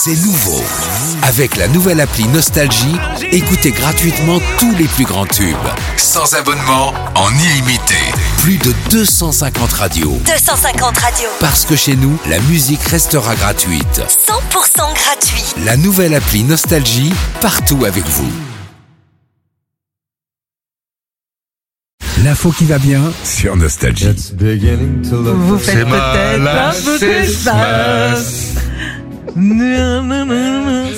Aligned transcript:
C'est 0.00 0.14
nouveau. 0.14 0.62
Avec 1.22 1.56
la 1.56 1.66
nouvelle 1.66 2.00
appli 2.00 2.28
Nostalgie, 2.28 2.94
écoutez 3.32 3.72
gratuitement 3.72 4.38
tous 4.60 4.72
les 4.76 4.84
plus 4.84 5.04
grands 5.04 5.26
tubes. 5.26 5.56
Sans 5.96 6.34
abonnement, 6.34 6.94
en 7.16 7.28
illimité. 7.32 7.96
Plus 8.40 8.58
de 8.58 8.72
250 8.90 9.72
radios. 9.72 10.16
250 10.24 10.98
radios. 10.98 11.28
Parce 11.40 11.64
que 11.64 11.74
chez 11.74 11.96
nous, 11.96 12.16
la 12.28 12.38
musique 12.42 12.82
restera 12.84 13.34
gratuite. 13.34 14.00
100% 14.06 14.94
gratuit. 14.94 15.42
La 15.64 15.76
nouvelle 15.76 16.14
appli 16.14 16.44
Nostalgie, 16.44 17.12
partout 17.40 17.84
avec 17.84 18.06
vous. 18.06 18.30
L'info 22.22 22.52
qui 22.52 22.66
va 22.66 22.78
bien 22.78 23.02
sur 23.24 23.56
Nostalgie. 23.56 24.14
Vous 24.32 25.58
faites 25.58 25.88
peut-être 25.88 26.46
un 26.46 26.72
peu 26.84 26.98
Christmas. 26.98 28.37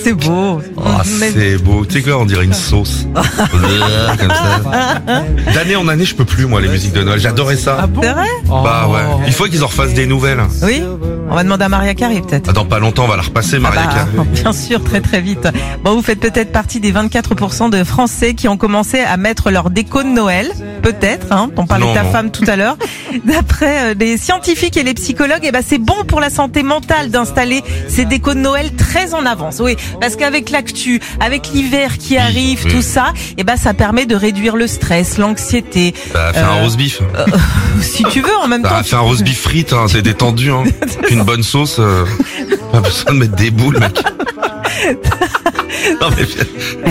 C'est 0.03 0.15
beau. 0.15 0.63
Ah, 1.01 1.05
c'est 1.33 1.57
beau. 1.59 1.85
Tu 1.87 1.95
sais 1.95 2.03
quoi, 2.03 2.19
on 2.19 2.25
dirait 2.27 2.45
une 2.45 2.53
sauce. 2.53 3.07
Comme 3.15 4.31
ça. 4.31 5.23
D'année 5.55 5.77
en 5.77 5.89
année, 5.89 6.05
je 6.05 6.15
peux 6.15 6.25
plus, 6.25 6.47
moi, 6.47 6.61
les 6.61 6.69
musiques 6.69 6.93
de 6.93 7.03
Noël. 7.03 7.19
J'adorais 7.21 7.57
ça. 7.57 7.89
C'est 8.03 8.09
vrai 8.13 8.27
Bah 8.49 8.89
ouais. 8.89 9.01
Il 9.27 9.33
faut 9.33 9.45
qu'ils 9.45 9.63
en 9.65 9.67
refassent 9.69 9.95
des 9.95 10.07
nouvelles. 10.07 10.41
Oui 10.63 10.83
On 11.31 11.35
va 11.35 11.43
demander 11.45 11.65
à 11.65 11.69
Maria 11.69 11.95
Carey 11.95 12.21
peut-être. 12.27 12.47
Ah, 12.51 12.53
Dans 12.53 12.65
pas 12.65 12.79
longtemps, 12.79 13.05
on 13.05 13.09
va 13.09 13.17
la 13.17 13.23
repasser, 13.23 13.59
Maria 13.59 13.83
Bah, 13.87 13.93
Carey. 13.95 14.27
bien 14.35 14.53
sûr, 14.53 14.83
très 14.83 15.01
très 15.01 15.21
vite. 15.21 15.49
Bon, 15.85 15.95
vous 15.95 16.03
faites 16.03 16.21
peut-être 16.21 16.53
partie 16.53 16.81
des 16.81 16.93
24% 16.93 17.71
de 17.71 17.85
Français 17.85 18.35
qui 18.35 18.49
ont 18.49 18.57
commencé 18.57 19.01
à 19.01 19.17
mettre 19.17 19.51
leur 19.51 19.71
déco 19.71 20.03
de 20.03 20.09
Noël. 20.09 20.51
Peut-être, 20.83 21.27
hein. 21.33 21.51
On 21.57 21.67
parlait 21.67 21.85
Non, 21.85 21.91
de 21.93 21.97
ta 21.97 22.05
non. 22.05 22.13
femme 22.13 22.31
tout 22.31 22.45
à 22.47 22.57
l'heure. 22.57 22.77
D'après 23.25 23.91
euh, 23.91 23.95
les 23.99 24.17
scientifiques 24.17 24.77
et 24.77 24.83
les 24.83 24.95
psychologues, 24.95 25.43
eh 25.45 25.53
ben, 25.53 25.63
c'est 25.67 25.79
bon 25.79 26.05
pour 26.07 26.21
la 26.21 26.31
santé 26.31 26.63
mentale 26.63 27.11
d'installer 27.11 27.63
ces 27.89 28.05
décos 28.07 28.35
de 28.35 28.39
Noël 28.41 28.73
très 28.75 29.15
en 29.15 29.25
avance. 29.27 29.61
Oui, 29.61 29.77
parce 30.01 30.17
qu'avec 30.17 30.51
l'actu, 30.51 30.90
avec 31.21 31.49
l'hiver 31.53 31.99
qui 31.99 32.17
arrive, 32.19 32.63
oui. 32.65 32.73
tout 32.73 32.83
ça, 32.83 33.13
eh 33.37 33.45
ben, 33.45 33.57
ça 33.57 33.75
permet 33.75 34.07
de 34.07 34.17
réduire 34.17 34.57
le 34.57 34.67
stress, 34.67 35.19
l'anxiété. 35.19 35.95
Bah, 36.13 36.33
fais 36.33 36.41
un 36.41 36.57
Euh, 36.57 36.63
roast 36.63 36.77
beef. 36.77 37.01
Si 37.83 38.03
tu 38.05 38.21
veux, 38.21 38.37
en 38.43 38.49
même 38.49 38.63
temps. 38.63 38.71
Bah, 38.71 38.83
fais 38.83 38.97
un 38.97 39.01
roast 39.01 39.23
beef 39.23 39.41
frites, 39.41 39.73
hein. 39.73 39.87
C'est 39.89 40.03
détendu, 40.03 40.51
hein. 40.51 40.65
Une 41.11 41.23
bonne 41.23 41.43
sauce. 41.43 41.77
euh, 41.79 42.05
Pas 42.73 42.81
besoin 42.81 43.15
de 43.15 43.19
mettre 43.19 43.37
des 43.37 43.51
boules, 43.51 43.79
mec. 43.79 44.03
Non, 46.01 46.09
mais 46.17 46.25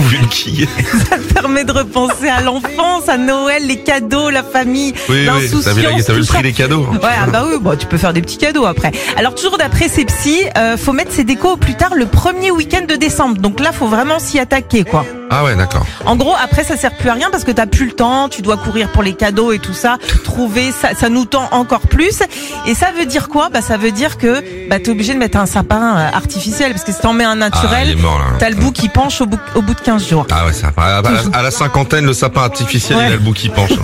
une 0.12 0.28
quille. 0.28 0.68
Ça 1.08 1.16
permet 1.34 1.64
de 1.64 1.72
repenser 1.72 2.28
à 2.28 2.40
l'enfance, 2.40 3.08
à 3.08 3.16
Noël, 3.18 3.66
les 3.66 3.78
cadeaux, 3.82 4.30
la 4.30 4.42
famille, 4.42 4.92
Oui, 5.08 5.16
oui. 5.20 5.24
l'insouciance. 5.26 5.64
T'as 5.64 5.72
vu, 5.74 5.82
t'as 6.04 6.12
vu 6.12 6.20
le 6.20 6.26
prix 6.26 6.42
des 6.42 6.52
cadeaux? 6.52 6.86
Ouais, 6.92 6.98
ah 7.22 7.26
bah 7.26 7.44
oui, 7.46 7.56
bon, 7.60 7.76
tu 7.76 7.86
peux 7.86 7.98
faire 7.98 8.12
des 8.12 8.22
petits 8.22 8.38
cadeaux 8.38 8.64
après. 8.66 8.90
Alors 9.16 9.34
toujours 9.34 9.58
d'après 9.58 9.88
ces 9.88 10.04
psys, 10.04 10.40
euh, 10.56 10.76
faut 10.76 10.92
mettre 10.92 11.12
ses 11.12 11.24
décos 11.24 11.52
au 11.52 11.56
plus 11.56 11.74
tard 11.74 11.94
le 11.94 12.06
premier 12.06 12.50
week-end 12.50 12.84
de 12.88 12.96
décembre. 12.96 13.40
Donc 13.40 13.60
là, 13.60 13.72
faut 13.72 13.86
vraiment 13.86 14.18
s'y 14.18 14.38
attaquer, 14.38 14.84
quoi. 14.84 15.04
Ah 15.32 15.44
ouais, 15.44 15.54
d'accord. 15.54 15.86
En 16.06 16.16
gros, 16.16 16.34
après, 16.42 16.64
ça 16.64 16.76
sert 16.76 16.92
plus 16.96 17.08
à 17.08 17.14
rien 17.14 17.28
parce 17.30 17.44
que 17.44 17.52
t'as 17.52 17.66
plus 17.66 17.86
le 17.86 17.92
temps, 17.92 18.28
tu 18.28 18.42
dois 18.42 18.56
courir 18.56 18.88
pour 18.90 19.02
les 19.04 19.14
cadeaux 19.14 19.52
et 19.52 19.60
tout 19.60 19.72
ça. 19.74 19.96
Trouver, 20.24 20.72
ça, 20.72 20.88
ça 20.98 21.08
nous 21.08 21.24
tend 21.24 21.48
encore 21.52 21.82
plus. 21.82 22.18
Et 22.66 22.74
ça 22.74 22.88
veut 22.98 23.06
dire 23.06 23.28
quoi? 23.28 23.48
Bah, 23.48 23.62
ça 23.62 23.76
veut 23.76 23.92
dire 23.92 24.18
que 24.18 24.42
bah 24.68 24.78
t'es 24.80 24.90
obligé 24.90 25.14
de 25.14 25.18
mettre 25.18 25.38
un 25.38 25.46
sapin 25.46 25.96
euh, 25.96 26.08
artificiel 26.16 26.72
parce 26.72 26.82
que 26.84 26.92
si 26.92 27.00
t'en 27.00 27.12
mets 27.12 27.24
un 27.24 27.30
Ah, 27.30 27.34
il 27.34 27.38
naturel, 27.38 27.90
est 27.90 27.94
mort, 27.94 28.18
là. 28.18 28.24
t'as 28.40 28.50
le 28.50 28.56
bout 28.56 28.72
qui 28.72 28.88
penche 28.88 29.20
au 29.20 29.26
bout, 29.26 29.38
au 29.54 29.62
bout 29.62 29.74
de 29.74 29.80
15 29.80 30.08
jours. 30.08 30.26
Ah 30.32 30.46
ouais, 30.46 30.52
ça. 30.52 30.72
À, 30.76 30.98
à- 30.98 31.38
à 31.38 31.42
la 31.42 31.50
cinquantaine, 31.52 32.06
le 32.06 32.12
sapin 32.12 32.42
artificiel, 32.42 32.98
Ouais. 32.98 33.04
il 33.06 33.12
a 33.12 33.16
le 33.16 33.18
bout 33.20 33.32
qui 33.32 33.48
penche. 33.50 33.70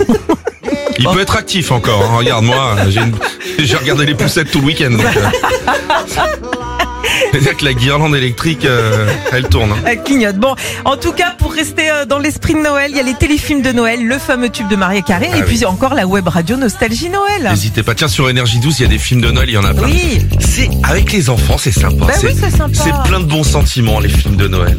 Il 0.99 1.07
peut 1.09 1.19
être 1.21 1.35
actif 1.37 1.71
encore. 1.71 2.01
hein. 2.03 2.17
Regarde, 2.17 2.43
moi, 2.43 2.75
j'ai 2.89 3.01
une- 3.01 3.15
j'ai 3.59 3.77
regardé 3.77 4.05
les 4.07 4.15
poussettes 4.15 4.49
tout 4.49 4.59
le 4.61 4.65
week-end. 4.65 4.89
donc, 4.89 5.05
euh, 5.05 5.29
C'est-à-dire 7.39 7.57
que 7.57 7.65
la 7.65 7.73
guirlande 7.73 8.15
électrique, 8.15 8.65
euh, 8.65 9.07
elle 9.31 9.47
tourne. 9.47 9.71
hein. 9.71 9.77
Elle 9.85 10.03
clignote. 10.03 10.37
Bon, 10.37 10.55
en 10.85 10.97
tout 10.97 11.11
cas, 11.11 11.35
pour 11.37 11.51
rester 11.53 11.89
euh, 11.89 12.05
dans 12.05 12.19
l'esprit 12.19 12.53
de 12.53 12.59
Noël, 12.59 12.91
il 12.91 12.97
y 12.97 12.99
a 12.99 13.03
les 13.03 13.13
téléfilms 13.13 13.61
de 13.61 13.71
Noël, 13.71 14.05
le 14.05 14.17
fameux 14.17 14.49
tube 14.49 14.67
de 14.67 14.75
Maria 14.75 15.01
Carré, 15.01 15.29
Ah 15.31 15.37
et 15.37 15.41
oui. 15.41 15.45
puis 15.47 15.65
encore 15.65 15.93
la 15.93 16.07
web 16.07 16.27
radio 16.27 16.55
Nostalgie 16.57 17.09
Noël. 17.09 17.43
N'hésitez 17.49 17.83
pas. 17.83 17.95
Tiens, 17.95 18.07
sur 18.07 18.29
Énergie 18.29 18.59
12, 18.59 18.79
il 18.79 18.83
y 18.83 18.85
a 18.85 18.89
des 18.89 18.97
films 18.97 19.21
de 19.21 19.31
Noël, 19.31 19.49
il 19.49 19.53
y 19.53 19.57
en 19.57 19.63
a 19.65 19.73
plein. 19.73 19.87
Oui. 19.87 20.25
C'est 20.39 20.69
avec 20.83 21.11
les 21.13 21.29
enfants, 21.29 21.57
c'est 21.57 21.71
sympa. 21.71 22.05
Bah 22.07 22.13
oui, 22.23 22.29
c'est 22.39 22.49
sympa. 22.51 22.73
C'est 22.73 23.09
plein 23.09 23.19
de 23.19 23.25
bons 23.25 23.43
sentiments, 23.43 23.99
les 23.99 24.09
films 24.09 24.35
de 24.37 24.47
Noël. 24.47 24.77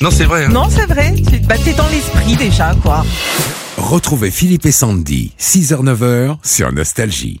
Non, 0.00 0.10
c'est 0.10 0.24
vrai. 0.24 0.44
hein. 0.44 0.48
Non, 0.50 0.68
c'est 0.70 0.86
vrai. 0.86 1.14
Tu 1.16 1.38
bah, 1.40 1.56
t'es 1.64 1.72
dans 1.72 1.88
l'esprit 1.88 2.36
déjà, 2.36 2.72
quoi. 2.82 3.04
Retrouvez 3.76 4.30
Philippe 4.30 4.66
et 4.66 4.72
Sandy, 4.72 5.32
6h-9h 5.40 6.36
sur 6.42 6.72
Nostalgie. 6.72 7.40